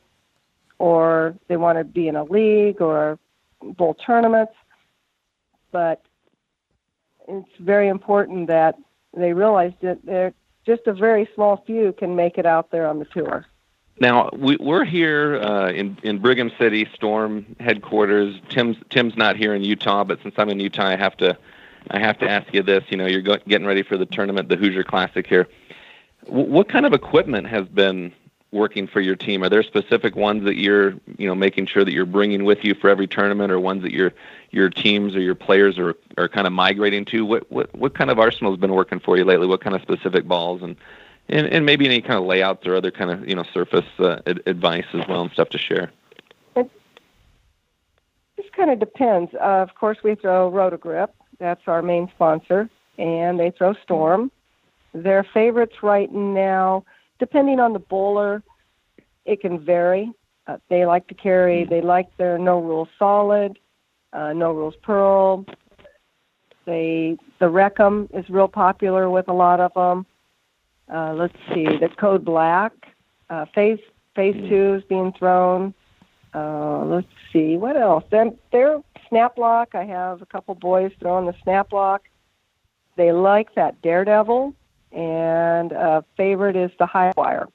or 0.80 1.36
they 1.48 1.58
want 1.58 1.78
to 1.78 1.84
be 1.84 2.08
in 2.08 2.16
a 2.16 2.24
league 2.24 2.82
or 2.82 3.20
bowl 3.62 3.94
tournaments. 3.94 4.54
But 5.72 6.02
it's 7.30 7.58
very 7.60 7.88
important 7.88 8.48
that 8.48 8.76
they 9.16 9.34
realize 9.34 9.74
that 9.82 10.06
they're 10.06 10.34
just 10.66 10.88
a 10.88 10.94
very 10.94 11.30
small 11.36 11.64
few 11.66 11.94
can 11.94 12.16
make 12.16 12.38
it 12.38 12.46
out 12.46 12.72
there 12.72 12.88
on 12.88 13.00
the 13.00 13.06
tour. 13.06 13.46
Now 14.00 14.30
we, 14.34 14.58
are 14.58 14.86
here 14.86 15.42
uh, 15.42 15.72
in 15.72 15.98
in 16.04 16.20
Brigham 16.20 16.52
City 16.58 16.88
Storm 16.94 17.56
headquarters. 17.60 18.40
Tim's 18.50 18.78
Tim's 18.90 19.16
not 19.18 19.36
here 19.36 19.54
in 19.54 19.64
Utah, 19.64 20.04
but 20.04 20.20
since 20.24 20.36
I'm 20.38 20.50
in 20.50 20.60
Utah, 20.60 20.88
I 20.88 20.96
have 20.96 21.18
to 21.18 21.38
I 21.90 22.00
have 22.00 22.18
to 22.20 22.30
ask 22.30 22.54
you 22.54 22.64
this. 22.64 22.84
You 22.90 22.98
know, 22.98 23.08
you're 23.08 23.22
go- 23.22 23.40
getting 23.48 23.68
ready 23.68 23.84
for 23.84 23.98
the 23.98 24.06
tournament, 24.06 24.48
the 24.48 24.56
Hoosier 24.56 24.84
Classic 24.84 25.28
here. 25.28 25.48
W- 26.26 26.50
what 26.50 26.70
kind 26.70 26.86
of 26.86 26.94
equipment 26.94 27.48
has 27.48 27.68
been 27.68 28.14
working 28.52 28.88
for 28.88 29.00
your 29.00 29.16
team? 29.16 29.44
Are 29.44 29.50
there 29.50 29.64
specific 29.64 30.16
ones 30.16 30.44
that 30.46 30.56
you're, 30.56 30.96
you 31.18 31.28
know, 31.28 31.36
making 31.36 31.68
sure 31.68 31.86
that 31.86 31.92
you're 31.92 32.06
bringing 32.06 32.46
with 32.46 32.64
you 32.64 32.74
for 32.74 32.90
every 32.90 33.08
tournament, 33.08 33.52
or 33.52 33.60
ones 33.60 33.84
that 33.84 33.92
your 33.92 34.14
your 34.52 34.70
teams 34.70 35.16
or 35.16 35.22
your 35.22 35.36
players 35.36 35.78
are 35.78 35.96
are 36.18 36.28
kind 36.28 36.48
of 36.48 36.54
migrating 36.54 37.06
to? 37.06 37.26
What 37.26 37.52
what 37.52 37.74
what 37.76 37.94
kind 37.94 38.10
of 38.10 38.20
arsenal 38.20 38.52
has 38.52 38.60
been 38.60 38.74
working 38.74 39.00
for 39.00 39.18
you 39.18 39.24
lately? 39.24 39.48
What 39.48 39.62
kind 39.62 39.76
of 39.76 39.82
specific 39.82 40.28
balls 40.28 40.62
and 40.62 40.76
and, 41.30 41.48
and 41.48 41.66
maybe 41.66 41.86
any 41.86 42.02
kind 42.02 42.16
of 42.16 42.26
layouts 42.26 42.66
or 42.66 42.76
other 42.76 42.92
kind 42.92 43.12
of 43.12 43.28
you 43.28 43.36
know 43.36 43.44
surface 43.54 43.86
uh, 44.00 44.20
ad- 44.26 44.42
advice 44.46 44.86
as 44.94 45.08
well 45.08 45.22
and 45.22 45.32
stuff 45.32 45.50
to 45.50 45.58
share. 45.58 45.92
It 46.56 46.70
just 48.36 48.52
kind 48.54 48.72
of 48.72 48.80
depends. 48.80 49.34
Uh, 49.34 49.62
of 49.62 49.76
course, 49.76 50.00
we 50.04 50.16
throw 50.16 50.50
Roto 50.50 50.78
Grip. 50.78 51.14
That's 51.40 51.62
our 51.68 51.82
main 51.82 52.10
sponsor, 52.16 52.70
and 52.98 53.40
they 53.40 53.52
throw 53.52 53.74
Storm. 53.84 54.32
Their 54.94 55.24
favorites 55.24 55.84
right 55.84 56.12
now, 56.12 56.84
depending 57.20 57.60
on 57.60 57.74
the 57.74 57.80
bowler, 57.80 58.42
it 59.26 59.42
can 59.42 59.64
vary. 59.64 60.12
Uh, 60.48 60.58
they 60.70 60.86
like 60.86 61.08
to 61.08 61.14
carry. 61.14 61.66
They 61.66 61.82
like 61.82 62.16
their 62.18 62.38
No 62.40 62.60
Rules 62.60 62.90
Solid, 62.98 63.60
uh, 64.14 64.34
No 64.34 64.52
Rules 64.52 64.76
Pearl. 64.82 65.46
They 66.66 67.18
the 67.40 67.50
Reckham 67.50 68.10
is 68.14 68.30
real 68.30 68.48
popular 68.48 69.10
with 69.10 69.28
a 69.28 69.34
lot 69.34 69.60
of 69.60 69.74
them. 69.74 70.06
Uh, 70.92 71.14
let's 71.14 71.36
see, 71.54 71.66
the 71.66 71.90
Code 72.00 72.26
Black, 72.26 72.72
uh, 73.30 73.46
Phaze 73.56 73.82
Phaze 74.16 74.50
Two 74.50 74.76
is 74.76 74.84
being 74.90 75.14
thrown. 75.14 75.74
Uh, 76.34 76.84
let's 76.86 77.08
see, 77.32 77.58
what 77.58 77.76
else? 77.76 78.04
Then 78.12 78.38
their 78.52 78.82
Snap 79.08 79.38
Lock. 79.38 79.74
I 79.74 79.84
have 79.86 80.22
a 80.22 80.26
couple 80.26 80.56
boys 80.56 80.92
throwing 81.00 81.26
the 81.26 81.36
Snap 81.44 81.74
Lock. 81.74 82.04
They 82.96 83.12
like 83.12 83.56
that 83.56 83.82
Daredevil, 83.82 84.54
and 84.92 85.74
uh, 85.74 86.02
favorite 86.18 86.56
is 86.56 86.72
the 86.80 86.86
High 86.86 87.14
Wire. 87.16 87.48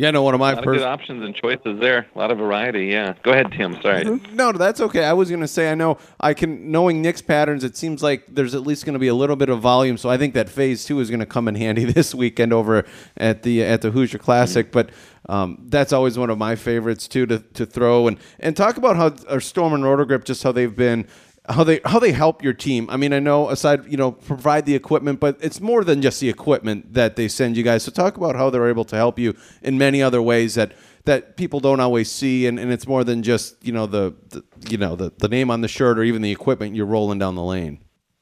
Yeah, 0.00 0.12
no, 0.12 0.22
one 0.22 0.32
of 0.32 0.40
my 0.40 0.52
a 0.52 0.54
lot 0.54 0.66
of 0.66 0.72
good 0.72 0.82
options 0.82 1.22
and 1.22 1.34
choices 1.34 1.78
there. 1.78 2.06
A 2.14 2.18
lot 2.18 2.30
of 2.30 2.38
variety. 2.38 2.86
Yeah. 2.86 3.14
Go 3.22 3.32
ahead, 3.32 3.52
Tim. 3.52 3.74
Sorry. 3.82 4.04
Mm-hmm. 4.04 4.34
No, 4.34 4.50
that's 4.50 4.80
okay. 4.80 5.04
I 5.04 5.12
was 5.12 5.28
going 5.28 5.42
to 5.42 5.48
say, 5.48 5.70
I 5.70 5.74
know 5.74 5.98
I 6.18 6.32
can, 6.32 6.70
knowing 6.70 7.02
Nick's 7.02 7.20
patterns, 7.20 7.64
it 7.64 7.76
seems 7.76 8.02
like 8.02 8.24
there's 8.26 8.54
at 8.54 8.62
least 8.62 8.86
going 8.86 8.94
to 8.94 8.98
be 8.98 9.08
a 9.08 9.14
little 9.14 9.36
bit 9.36 9.50
of 9.50 9.60
volume. 9.60 9.98
So 9.98 10.08
I 10.08 10.16
think 10.16 10.32
that 10.32 10.46
Phaze 10.46 10.86
two 10.86 11.00
is 11.00 11.10
going 11.10 11.20
to 11.20 11.26
come 11.26 11.48
in 11.48 11.54
handy 11.54 11.84
this 11.92 12.14
weekend 12.14 12.54
over 12.54 12.86
at 13.16 13.42
the 13.42 13.62
at 13.62 13.82
the 13.82 13.90
Hoosier 13.90 14.16
Classic. 14.16 14.66
Mm-hmm. 14.66 14.72
But 14.72 14.90
um, 15.28 15.66
that's 15.68 15.92
always 15.92 16.16
one 16.16 16.30
of 16.30 16.38
my 16.38 16.56
favorites 16.56 17.06
too 17.06 17.26
to, 17.26 17.40
to 17.40 17.66
throw 17.66 18.08
and 18.08 18.18
and 18.38 18.56
talk 18.56 18.78
about 18.78 18.96
how 18.96 19.14
our 19.28 19.40
Storm 19.40 19.74
and 19.74 19.84
Roto 19.84 20.06
Grip 20.06 20.24
just 20.24 20.42
how 20.42 20.52
they've 20.52 20.74
been 20.74 21.06
how 21.50 21.64
they 21.64 21.80
how 21.84 21.98
they 21.98 22.12
help 22.12 22.42
your 22.42 22.52
team. 22.52 22.88
I 22.90 22.96
mean, 22.96 23.12
I 23.12 23.18
know 23.18 23.50
aside 23.50 23.90
you 23.90 23.96
know 23.96 24.12
provide 24.12 24.66
the 24.66 24.74
equipment, 24.74 25.20
but 25.20 25.36
it's 25.40 25.60
more 25.60 25.84
than 25.84 26.02
just 26.02 26.20
the 26.20 26.28
equipment 26.28 26.94
that 26.94 27.16
they 27.16 27.28
send 27.28 27.56
you 27.56 27.62
guys. 27.62 27.82
So 27.82 27.90
talk 27.90 28.16
about 28.16 28.36
how 28.36 28.50
they're 28.50 28.68
able 28.68 28.84
to 28.86 28.96
help 28.96 29.18
you 29.18 29.36
in 29.62 29.78
many 29.78 30.02
other 30.02 30.22
ways 30.22 30.54
that 30.54 30.72
that 31.04 31.36
people 31.36 31.60
don't 31.60 31.80
always 31.80 32.10
see, 32.10 32.46
and, 32.46 32.58
and 32.58 32.72
it's 32.72 32.86
more 32.86 33.04
than 33.04 33.22
just 33.22 33.56
you 33.64 33.72
know 33.72 33.86
the, 33.86 34.14
the 34.28 34.44
you 34.68 34.78
know 34.78 34.96
the, 34.96 35.12
the 35.18 35.28
name 35.28 35.50
on 35.50 35.60
the 35.60 35.68
shirt 35.68 35.98
or 35.98 36.02
even 36.02 36.22
the 36.22 36.32
equipment 36.32 36.74
you're 36.74 36.86
rolling 36.86 37.18
down 37.18 37.34
the 37.34 37.42
lane. 37.42 37.80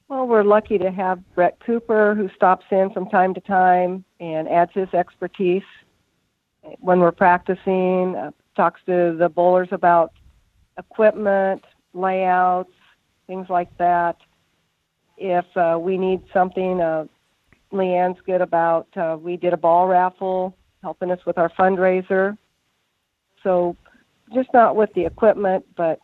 Well, 0.08 0.26
we're 0.26 0.44
lucky 0.44 0.78
to 0.78 0.90
have 0.90 1.20
Brett 1.35 1.58
Cooper 1.61 2.14
who 2.14 2.30
stops 2.35 2.64
in 2.70 2.90
from 2.90 3.11
time 3.11 3.35
to 3.35 3.40
time 3.40 4.04
and 4.20 4.49
adds 4.49 4.73
his 4.75 4.88
expertise 4.94 5.64
when 6.80 7.00
we're 7.00 7.12
practicing. 7.12 8.16
Uh, 8.16 8.30
talks 8.56 8.80
to 8.87 9.14
the 9.16 9.28
bowlers 9.28 9.68
about 9.70 10.12
equipment, 10.78 11.64
layouts, 11.94 12.73
things 13.28 13.49
like 13.49 13.68
that. 13.78 14.16
If 15.16 15.44
uh, 15.56 15.78
we 15.80 15.97
need 15.97 16.23
something, 16.32 16.80
uh, 16.80 17.04
Leanne's 17.70 18.20
good 18.26 18.40
about. 18.40 18.88
Uh, 18.97 19.16
we 19.20 19.37
did 19.37 19.52
a 19.52 19.56
ball 19.56 19.87
raffle, 19.87 20.56
helping 20.82 21.12
us 21.12 21.25
with 21.25 21.38
our 21.38 21.50
fundraiser. 21.50 22.37
So, 23.44 23.76
just 24.35 24.49
not 24.52 24.75
with 24.75 24.92
the 24.94 25.04
equipment, 25.04 25.64
but 25.76 26.00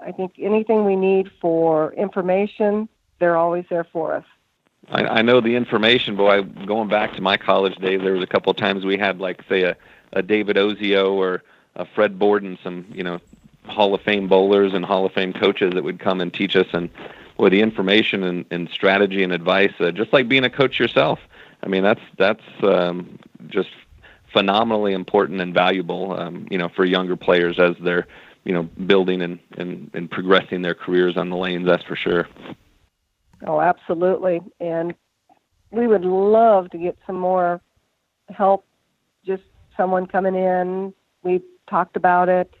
I 0.00 0.10
think 0.10 0.34
anything 0.38 0.84
we 0.84 0.96
need 0.96 1.30
for 1.40 1.92
information, 1.94 2.88
they're 3.20 3.36
always 3.36 3.64
there 3.70 3.84
for 3.84 4.14
us. 4.14 4.24
I, 4.90 5.04
I 5.04 5.22
know 5.22 5.40
the 5.40 5.54
information, 5.54 6.16
boy. 6.16 6.42
Going 6.42 6.88
back 6.88 7.14
to 7.14 7.22
my 7.22 7.36
college 7.36 7.76
days, 7.76 8.00
there 8.02 8.14
was 8.14 8.22
a 8.22 8.26
couple 8.26 8.50
of 8.50 8.56
times 8.56 8.84
we 8.84 8.98
had, 8.98 9.20
like, 9.20 9.42
say, 9.48 9.62
a, 9.62 9.76
a 10.12 10.22
David 10.22 10.56
Ozio 10.56 11.12
or 11.12 11.42
a 11.76 11.84
Fred 11.84 12.18
Borden, 12.18 12.58
some 12.62 12.86
you 12.92 13.02
know 13.02 13.20
Hall 13.66 13.94
of 13.94 14.02
Fame 14.02 14.28
bowlers 14.28 14.74
and 14.74 14.84
Hall 14.84 15.06
of 15.06 15.12
Fame 15.12 15.32
coaches 15.32 15.72
that 15.74 15.84
would 15.84 16.00
come 16.00 16.20
and 16.20 16.32
teach 16.32 16.56
us 16.56 16.66
and 16.72 16.90
with 17.38 17.52
the 17.52 17.60
information 17.60 18.22
and, 18.22 18.44
and 18.50 18.68
strategy 18.68 19.22
and 19.22 19.32
advice, 19.32 19.72
uh, 19.80 19.90
just 19.90 20.12
like 20.12 20.28
being 20.28 20.44
a 20.44 20.50
coach 20.50 20.78
yourself. 20.78 21.18
I 21.62 21.68
mean, 21.68 21.82
that's 21.82 22.00
that's 22.18 22.42
um, 22.62 23.18
just 23.48 23.70
phenomenally 24.32 24.92
important 24.92 25.40
and 25.40 25.54
valuable, 25.54 26.18
um, 26.18 26.46
you 26.50 26.58
know, 26.58 26.68
for 26.68 26.84
younger 26.84 27.16
players 27.16 27.58
as 27.58 27.76
they're, 27.80 28.06
you 28.44 28.52
know, 28.52 28.62
building 28.62 29.22
and, 29.22 29.38
and, 29.58 29.90
and 29.94 30.10
progressing 30.10 30.62
their 30.62 30.74
careers 30.74 31.16
on 31.16 31.30
the 31.30 31.36
lanes. 31.36 31.66
That's 31.66 31.84
for 31.84 31.96
sure. 31.96 32.28
Oh, 33.46 33.60
absolutely. 33.60 34.40
And 34.60 34.94
we 35.70 35.86
would 35.86 36.04
love 36.04 36.70
to 36.70 36.78
get 36.78 36.96
some 37.06 37.16
more 37.16 37.60
help. 38.30 38.64
Just 39.24 39.42
someone 39.76 40.06
coming 40.06 40.34
in. 40.34 40.94
We've 41.22 41.42
talked 41.68 41.96
about 41.96 42.28
it 42.28 42.52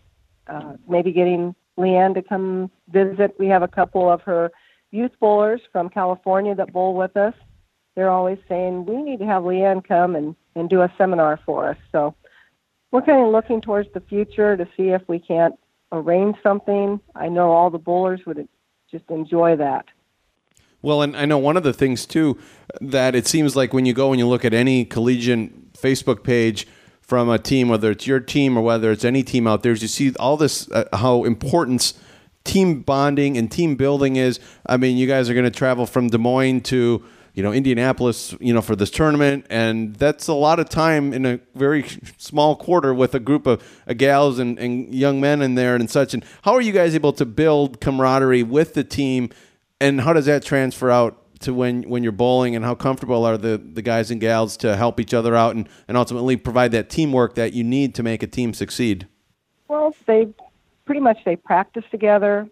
uh, 0.46 0.74
maybe 0.88 1.12
getting 1.12 1.54
Leanne 1.78 2.14
to 2.14 2.22
come 2.22 2.70
visit. 2.88 3.34
We 3.38 3.46
have 3.46 3.62
a 3.62 3.68
couple 3.68 4.10
of 4.10 4.22
her 4.22 4.50
youth 4.90 5.12
bowlers 5.20 5.60
from 5.72 5.88
California 5.88 6.54
that 6.54 6.72
bowl 6.72 6.94
with 6.94 7.16
us. 7.16 7.34
They're 7.94 8.10
always 8.10 8.38
saying 8.48 8.86
we 8.86 9.02
need 9.02 9.18
to 9.18 9.26
have 9.26 9.42
Leanne 9.42 9.86
come 9.86 10.16
and, 10.16 10.34
and 10.54 10.68
do 10.68 10.82
a 10.82 10.92
seminar 10.96 11.38
for 11.44 11.68
us. 11.68 11.76
So 11.90 12.14
we're 12.90 13.02
kind 13.02 13.24
of 13.24 13.32
looking 13.32 13.60
towards 13.60 13.92
the 13.92 14.00
future 14.00 14.56
to 14.56 14.66
see 14.76 14.88
if 14.88 15.02
we 15.08 15.18
can't 15.18 15.54
arrange 15.92 16.36
something. 16.42 17.00
I 17.14 17.28
know 17.28 17.50
all 17.50 17.70
the 17.70 17.78
bowlers 17.78 18.20
would 18.26 18.48
just 18.90 19.04
enjoy 19.10 19.56
that. 19.56 19.86
Well, 20.82 21.02
and 21.02 21.16
I 21.16 21.26
know 21.26 21.38
one 21.38 21.56
of 21.56 21.62
the 21.62 21.72
things 21.72 22.06
too 22.06 22.38
that 22.80 23.14
it 23.14 23.26
seems 23.26 23.54
like 23.54 23.72
when 23.72 23.86
you 23.86 23.94
go 23.94 24.10
and 24.10 24.18
you 24.18 24.26
look 24.26 24.44
at 24.44 24.52
any 24.52 24.84
collegiate 24.84 25.74
Facebook 25.74 26.24
page, 26.24 26.66
from 27.12 27.28
a 27.28 27.38
team, 27.38 27.68
whether 27.68 27.90
it's 27.90 28.06
your 28.06 28.20
team 28.20 28.56
or 28.56 28.62
whether 28.62 28.90
it's 28.90 29.04
any 29.04 29.22
team 29.22 29.46
out 29.46 29.62
there, 29.62 29.72
is 29.72 29.82
you 29.82 29.88
see 29.88 30.14
all 30.18 30.38
this 30.38 30.70
uh, 30.70 30.88
how 30.94 31.24
important 31.24 31.92
team 32.42 32.80
bonding 32.80 33.36
and 33.36 33.52
team 33.52 33.76
building 33.76 34.16
is. 34.16 34.40
I 34.64 34.78
mean, 34.78 34.96
you 34.96 35.06
guys 35.06 35.28
are 35.28 35.34
going 35.34 35.44
to 35.44 35.50
travel 35.50 35.84
from 35.84 36.08
Des 36.08 36.16
Moines 36.16 36.62
to 36.62 37.04
you 37.34 37.42
know 37.42 37.52
Indianapolis, 37.52 38.34
you 38.40 38.54
know, 38.54 38.62
for 38.62 38.74
this 38.74 38.90
tournament, 38.90 39.44
and 39.50 39.94
that's 39.96 40.26
a 40.26 40.32
lot 40.32 40.58
of 40.58 40.70
time 40.70 41.12
in 41.12 41.26
a 41.26 41.38
very 41.54 41.84
small 42.16 42.56
quarter 42.56 42.94
with 42.94 43.14
a 43.14 43.20
group 43.20 43.46
of 43.46 43.62
uh, 43.86 43.92
gals 43.92 44.38
and, 44.38 44.58
and 44.58 44.94
young 44.94 45.20
men 45.20 45.42
in 45.42 45.54
there 45.54 45.74
and 45.74 45.90
such. 45.90 46.14
And 46.14 46.24
how 46.40 46.54
are 46.54 46.62
you 46.62 46.72
guys 46.72 46.94
able 46.94 47.12
to 47.12 47.26
build 47.26 47.78
camaraderie 47.82 48.42
with 48.42 48.72
the 48.72 48.84
team, 48.84 49.28
and 49.82 50.00
how 50.00 50.14
does 50.14 50.24
that 50.24 50.42
transfer 50.42 50.90
out 50.90 51.21
to 51.42 51.54
when 51.54 51.82
when 51.82 52.02
you're 52.02 52.12
bowling 52.12 52.56
and 52.56 52.64
how 52.64 52.74
comfortable 52.74 53.24
are 53.24 53.36
the, 53.36 53.58
the 53.58 53.82
guys 53.82 54.10
and 54.10 54.20
gals 54.20 54.56
to 54.58 54.76
help 54.76 54.98
each 55.00 55.14
other 55.14 55.34
out 55.34 55.54
and, 55.54 55.68
and 55.88 55.96
ultimately 55.96 56.36
provide 56.36 56.72
that 56.72 56.90
teamwork 56.90 57.34
that 57.34 57.52
you 57.52 57.64
need 57.64 57.94
to 57.94 58.02
make 58.02 58.22
a 58.22 58.26
team 58.26 58.54
succeed? 58.54 59.06
Well, 59.68 59.94
they 60.06 60.28
pretty 60.84 61.00
much 61.00 61.18
they 61.24 61.36
practice 61.36 61.84
together. 61.90 62.48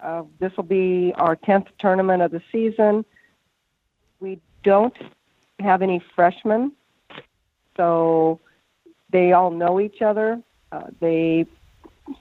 Uh, 0.00 0.24
this 0.40 0.56
will 0.56 0.64
be 0.64 1.12
our 1.16 1.36
10th 1.36 1.68
tournament 1.78 2.22
of 2.22 2.32
the 2.32 2.42
season. 2.50 3.04
We 4.20 4.40
don't 4.64 4.96
have 5.60 5.82
any 5.82 6.02
freshmen, 6.14 6.72
so 7.76 8.40
they 9.10 9.32
all 9.32 9.50
know 9.50 9.80
each 9.80 10.02
other. 10.02 10.42
Uh, 10.72 10.88
they 11.00 11.46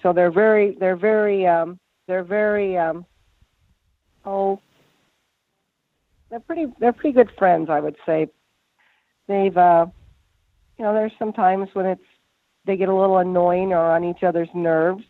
so 0.02 0.14
they're 0.14 0.32
very 0.32 0.72
they're 0.72 0.96
very 0.96 1.48
um, 1.48 1.80
they're 2.08 2.24
very 2.24 2.78
um, 2.78 3.06
oh 4.26 4.60
they're 6.32 6.40
pretty 6.40 6.68
they're 6.80 6.94
pretty 6.94 7.14
good 7.14 7.30
friends, 7.38 7.70
I 7.70 7.80
would 7.80 7.98
say. 8.06 8.30
They've 9.28 9.56
uh, 9.56 9.86
you 10.80 10.86
know, 10.86 10.94
there's 10.94 11.12
some 11.20 11.34
times 11.34 11.70
when 11.74 11.86
it's 11.86 12.02
they 12.66 12.78
get 12.78 12.90
a 12.90 12.96
little 12.96 13.18
annoying 13.18 13.74
or 13.74 13.92
on 13.92 14.04
each 14.04 14.24
other's 14.24 14.50
nerves, 14.56 15.04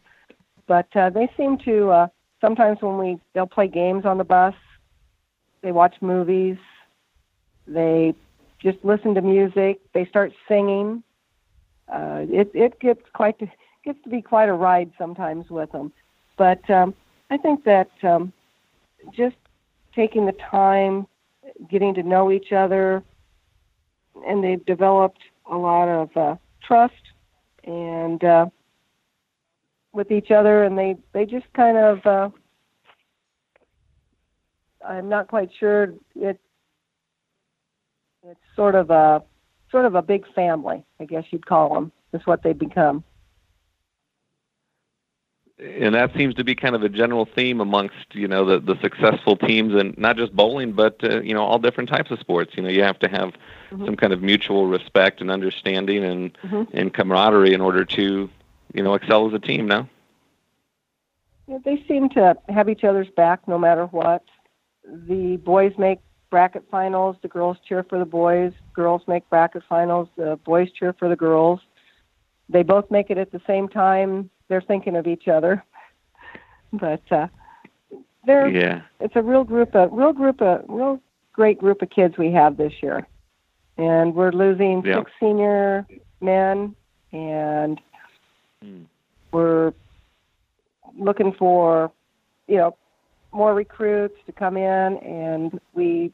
but 0.68 0.88
uh, 0.96 1.10
they 1.12 1.30
seem 1.38 1.58
to 1.60 1.92
uh, 1.92 2.08
sometimes 2.42 2.82
when 2.82 2.98
we 2.98 3.20
they'll 3.34 3.48
play 3.48 3.68
games 3.68 4.04
on 4.06 4.18
the 4.18 4.24
bus, 4.24 4.56
they 5.62 5.72
watch 5.72 5.96
movies, 6.02 6.58
they 7.68 8.16
just 8.60 8.80
listen 8.84 9.14
to 9.16 9.22
music, 9.22 9.80
they 9.94 10.06
start 10.06 10.34
singing. 10.48 11.04
Uh, 11.88 12.26
it 12.30 12.52
it 12.54 12.80
gets 12.80 13.02
quite 13.14 13.38
to, 13.40 13.48
gets 13.86 14.02
to 14.04 14.10
be 14.10 14.22
quite 14.22 14.50
a 14.50 14.54
ride 14.54 14.92
sometimes 14.98 15.50
with 15.50 15.72
them, 15.72 15.92
but 16.36 16.68
um, 16.70 16.96
I 17.30 17.38
think 17.38 17.64
that 17.66 17.92
um, 18.02 18.34
just 19.14 19.36
taking 19.94 20.26
the 20.26 20.36
time 20.50 21.06
getting 21.70 21.94
to 21.96 22.04
know 22.04 22.32
each 22.32 22.52
other, 22.52 23.04
and 24.28 24.44
they've 24.44 24.66
developed 24.66 25.20
a 25.50 25.56
lot 25.56 25.88
of 25.88 26.18
uh, 26.18 26.36
trust 26.64 26.94
and 27.64 28.24
uh, 28.24 28.46
with 29.94 30.12
each 30.12 30.32
other, 30.32 30.64
and 30.64 30.78
they 30.78 30.96
they 31.14 31.26
just 31.26 31.52
kind 31.54 31.78
of. 31.78 32.06
Uh, 32.06 32.30
I'm 34.88 35.10
not 35.10 35.28
quite 35.28 35.50
sure. 35.60 35.94
It 36.16 36.40
it's 38.24 38.40
sort 38.56 38.76
of 38.76 38.90
a 38.90 39.24
sort 39.72 39.86
of 39.86 39.96
a 39.96 40.02
big 40.02 40.26
family, 40.34 40.84
I 41.00 41.06
guess 41.06 41.24
you'd 41.32 41.46
call 41.46 41.74
them. 41.74 41.92
is 42.14 42.22
what 42.26 42.44
they 42.44 42.54
become. 42.54 43.04
And 45.62 45.94
that 45.94 46.12
seems 46.16 46.34
to 46.36 46.44
be 46.44 46.56
kind 46.56 46.74
of 46.74 46.82
a 46.82 46.90
general 46.90 47.26
theme 47.26 47.62
amongst 47.62 48.14
you 48.14 48.28
know 48.28 48.46
the 48.46 48.60
the 48.60 48.82
successful 48.82 49.38
teams, 49.38 49.76
and 49.76 49.96
not 49.96 50.18
just 50.18 50.36
bowling, 50.36 50.72
but 50.72 51.04
uh, 51.04 51.22
you 51.22 51.36
know 51.36 51.44
all 51.44 51.60
different 51.60 51.88
types 51.90 52.10
of 52.10 52.20
sports. 52.20 52.54
You 52.56 52.64
know, 52.64 52.70
you 52.70 52.82
have 52.82 52.98
to 53.00 53.08
have 53.08 53.34
mm-hmm. 53.70 53.86
some 53.86 53.96
kind 53.96 54.12
of 54.12 54.24
mutual 54.24 54.66
respect 54.66 55.22
and 55.22 55.30
understanding 55.30 56.04
and 56.04 56.38
mm-hmm. 56.40 56.76
and 56.76 56.92
camaraderie 56.92 57.54
in 57.54 57.62
order 57.62 57.86
to 57.86 58.30
you 58.74 58.84
know 58.84 58.96
excel 58.96 59.28
as 59.28 59.34
a 59.34 59.40
team. 59.40 59.68
Now, 59.68 59.88
yeah, 61.48 61.60
they 61.64 61.84
seem 61.88 62.10
to 62.10 62.36
have 62.50 62.68
each 62.68 62.84
other's 62.84 63.10
back 63.10 63.48
no 63.48 63.60
matter 63.60 63.86
what. 63.86 64.24
The 64.84 65.38
boys 65.38 65.74
make 65.78 66.00
bracket 66.32 66.64
finals. 66.72 67.18
The 67.22 67.28
girls 67.28 67.58
cheer 67.68 67.84
for 67.84 68.00
the 68.00 68.06
boys. 68.06 68.54
Girls 68.74 69.04
make 69.08 69.30
bracket 69.30 69.62
finals. 69.70 70.10
The 70.16 70.40
boys 70.44 70.72
cheer 70.72 70.94
for 70.94 71.08
the 71.08 71.16
girls. 71.16 71.60
They 72.50 72.64
both 72.64 72.90
make 72.90 73.12
it 73.12 73.18
at 73.18 73.32
the 73.32 73.42
same 73.46 73.68
time. 73.68 74.32
They're 74.52 74.60
thinking 74.60 74.98
of 74.98 75.08
each 75.08 75.30
other. 75.30 75.64
But 76.74 77.10
uh, 77.10 77.28
they're 78.26 78.50
yeah. 78.50 78.82
It's 79.00 79.16
a 79.16 79.22
real 79.22 79.46
group 79.46 79.74
of 79.76 79.94
real 79.94 80.12
group 80.12 80.42
of 80.42 80.66
real 80.68 81.00
great 81.32 81.58
group 81.58 81.82
of 81.82 81.90
kids 81.90 82.18
we 82.18 82.34
have 82.34 82.58
this 82.58 82.74
year, 82.84 83.08
and 83.78 84.14
we're 84.14 84.34
losing 84.34 84.86
yeah. 84.86 84.98
six 84.98 85.12
senior 85.22 85.88
men, 86.20 86.76
and 87.14 87.80
mm. 88.62 88.84
we're 89.32 89.72
looking 90.98 91.32
for 91.32 91.90
you 92.48 92.58
know 92.58 92.76
more 93.32 93.54
recruits 93.54 94.18
to 94.26 94.34
come 94.34 94.58
in, 94.58 94.98
and 94.98 95.62
we 95.74 96.12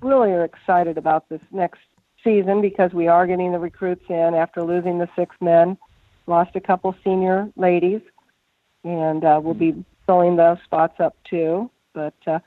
really 0.00 0.32
are 0.32 0.44
excited 0.44 0.98
about 0.98 1.28
this 1.28 1.42
next 1.52 1.78
season 2.24 2.60
because 2.60 2.92
we 2.92 3.06
are 3.06 3.24
getting 3.24 3.52
the 3.52 3.58
recruits 3.60 4.04
in 4.08 4.34
after 4.34 4.64
losing 4.64 4.98
the 4.98 5.08
six 5.14 5.36
men. 5.40 5.78
Lost 6.26 6.54
a 6.54 6.60
couple 6.60 6.94
senior 7.02 7.48
ladies, 7.56 8.00
and 8.84 9.24
uh, 9.24 9.40
we'll 9.42 9.54
be 9.54 9.84
filling 10.06 10.36
those 10.36 10.58
spots 10.64 11.00
up 11.00 11.16
too. 11.28 11.70
But 11.94 12.14
uh, 12.26 12.38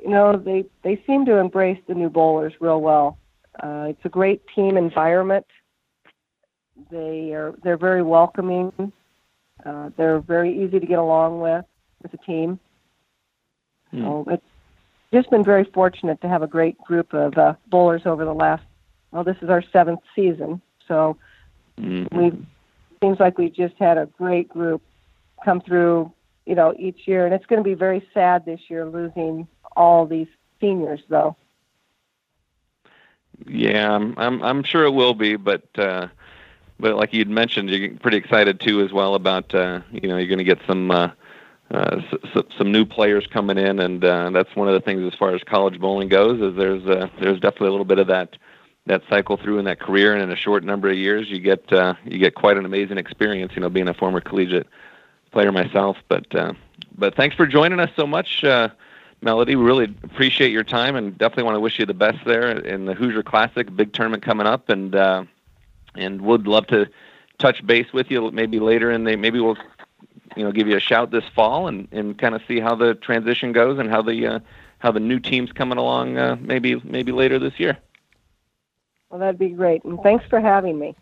you 0.00 0.10
know, 0.10 0.36
they 0.36 0.64
they 0.82 1.02
seem 1.06 1.24
to 1.26 1.36
embrace 1.36 1.80
the 1.88 1.94
new 1.94 2.08
bowlers 2.08 2.52
real 2.60 2.80
well. 2.80 3.18
Uh, 3.60 3.86
it's 3.88 4.04
a 4.04 4.08
great 4.08 4.42
team 4.54 4.76
environment. 4.76 5.46
They 6.90 7.32
are 7.32 7.54
they're 7.64 7.76
very 7.76 8.02
welcoming. 8.02 8.92
Uh, 9.64 9.90
they're 9.96 10.20
very 10.20 10.64
easy 10.64 10.78
to 10.78 10.86
get 10.86 10.98
along 10.98 11.40
with 11.40 11.64
as 12.04 12.10
a 12.14 12.24
team. 12.24 12.60
Hmm. 13.90 14.02
So 14.02 14.24
it's 14.28 14.44
just 15.12 15.30
been 15.30 15.44
very 15.44 15.64
fortunate 15.64 16.20
to 16.20 16.28
have 16.28 16.42
a 16.42 16.46
great 16.46 16.78
group 16.78 17.12
of 17.12 17.36
uh, 17.36 17.54
bowlers 17.68 18.02
over 18.04 18.24
the 18.24 18.34
last. 18.34 18.62
Well, 19.10 19.24
this 19.24 19.36
is 19.42 19.48
our 19.48 19.62
seventh 19.72 20.00
season, 20.14 20.60
so 20.86 21.16
mm-hmm. 21.80 22.16
we 22.16 22.46
seems 23.00 23.20
like 23.20 23.38
we 23.38 23.50
just 23.50 23.74
had 23.78 23.98
a 23.98 24.06
great 24.06 24.48
group 24.48 24.82
come 25.44 25.60
through. 25.60 26.12
You 26.46 26.54
know, 26.54 26.74
each 26.78 27.06
year, 27.06 27.26
and 27.26 27.34
it's 27.34 27.44
going 27.44 27.62
to 27.62 27.68
be 27.68 27.74
very 27.74 28.08
sad 28.14 28.46
this 28.46 28.60
year 28.68 28.86
losing 28.86 29.46
all 29.76 30.06
these 30.06 30.28
seniors, 30.60 31.00
though. 31.10 31.36
Yeah, 33.46 33.94
I'm 33.94 34.14
I'm, 34.18 34.42
I'm 34.42 34.62
sure 34.62 34.84
it 34.84 34.92
will 34.92 35.14
be, 35.14 35.36
but 35.36 35.66
uh, 35.78 36.08
but 36.80 36.96
like 36.96 37.12
you'd 37.12 37.28
mentioned, 37.28 37.68
you're 37.70 37.90
pretty 37.98 38.16
excited 38.16 38.60
too 38.60 38.80
as 38.80 38.92
well 38.92 39.14
about 39.14 39.54
uh, 39.54 39.80
you 39.92 40.08
know 40.08 40.16
you're 40.16 40.26
going 40.26 40.38
to 40.38 40.44
get 40.44 40.60
some. 40.66 40.90
Uh, 40.90 41.10
uh, 41.70 42.00
s- 42.34 42.44
some 42.56 42.72
new 42.72 42.86
players 42.86 43.26
coming 43.26 43.58
in, 43.58 43.78
and 43.78 44.02
uh, 44.02 44.30
that's 44.30 44.56
one 44.56 44.68
of 44.68 44.72
the 44.74 44.80
things 44.80 45.02
as 45.02 45.18
far 45.18 45.34
as 45.34 45.42
college 45.42 45.78
bowling 45.78 46.08
goes. 46.08 46.40
Is 46.40 46.56
there's 46.56 46.82
uh, 46.86 47.08
there's 47.20 47.40
definitely 47.40 47.68
a 47.68 47.72
little 47.72 47.84
bit 47.84 47.98
of 47.98 48.06
that 48.06 48.38
that 48.88 49.02
cycle 49.08 49.36
through 49.36 49.58
in 49.58 49.64
that 49.66 49.80
career, 49.80 50.12
and 50.12 50.22
in 50.22 50.30
a 50.30 50.36
short 50.36 50.64
number 50.64 50.88
of 50.88 50.96
years, 50.96 51.30
you 51.30 51.38
get 51.38 51.72
uh, 51.72 51.94
you 52.04 52.18
get 52.18 52.34
quite 52.34 52.56
an 52.56 52.64
amazing 52.64 52.98
experience. 52.98 53.52
You 53.54 53.60
know, 53.60 53.68
being 53.68 53.88
a 53.88 53.94
former 53.94 54.20
collegiate 54.20 54.66
player 55.30 55.52
myself, 55.52 55.96
but 56.08 56.34
uh, 56.34 56.52
but 56.96 57.14
thanks 57.14 57.36
for 57.36 57.46
joining 57.46 57.80
us 57.80 57.90
so 57.96 58.06
much. 58.06 58.42
Uh, 58.42 58.68
Melody, 59.20 59.56
we 59.56 59.64
really 59.64 59.94
appreciate 60.04 60.52
your 60.52 60.64
time 60.64 60.94
and 60.94 61.16
definitely 61.18 61.44
want 61.44 61.56
to 61.56 61.60
wish 61.60 61.78
you 61.78 61.86
the 61.86 61.94
best 61.94 62.18
there 62.24 62.50
in 62.50 62.84
the 62.84 62.94
Hoosier 62.94 63.22
Classic, 63.22 63.74
big 63.74 63.92
tournament 63.92 64.22
coming 64.22 64.46
up, 64.46 64.68
and 64.68 64.94
uh, 64.94 65.24
and 65.94 66.20
would 66.22 66.46
love 66.46 66.66
to 66.68 66.88
touch 67.38 67.64
base 67.66 67.92
with 67.92 68.10
you 68.10 68.30
maybe 68.32 68.58
later 68.58 68.90
and 68.90 69.06
the 69.06 69.14
maybe 69.16 69.38
we'll 69.38 69.56
you 70.36 70.42
know 70.42 70.50
give 70.50 70.66
you 70.66 70.76
a 70.76 70.80
shout 70.80 71.10
this 71.10 71.24
fall 71.34 71.68
and 71.68 71.86
and 71.92 72.18
kind 72.18 72.34
of 72.34 72.42
see 72.48 72.58
how 72.58 72.74
the 72.74 72.94
transition 72.94 73.52
goes 73.52 73.78
and 73.78 73.90
how 73.90 74.02
the 74.02 74.26
uh, 74.26 74.38
how 74.78 74.90
the 74.90 75.00
new 75.00 75.18
teams 75.18 75.52
coming 75.52 75.78
along 75.78 76.16
uh, 76.18 76.36
maybe 76.40 76.80
maybe 76.84 77.12
later 77.12 77.38
this 77.38 77.58
year. 77.58 77.78
Well, 79.10 79.20
that'd 79.20 79.38
be 79.38 79.48
great, 79.48 79.84
and 79.84 79.98
thanks 80.02 80.24
for 80.28 80.40
having 80.40 80.78
me. 80.78 80.94